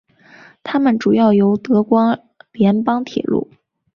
[0.63, 2.17] 它们主要由德国
[2.53, 3.51] 联邦铁路。